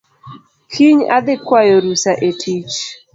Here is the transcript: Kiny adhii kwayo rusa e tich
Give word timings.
Kiny 0.71 1.01
adhii 1.17 1.41
kwayo 1.45 1.75
rusa 1.83 2.11
e 2.29 2.31
tich 2.39 2.75